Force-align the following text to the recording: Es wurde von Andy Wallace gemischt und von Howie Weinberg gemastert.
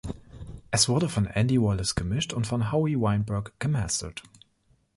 Es 0.71 0.89
wurde 0.89 1.09
von 1.09 1.27
Andy 1.27 1.61
Wallace 1.61 1.93
gemischt 1.93 2.33
und 2.33 2.47
von 2.47 2.71
Howie 2.71 2.99
Weinberg 2.99 3.53
gemastert. 3.59 4.23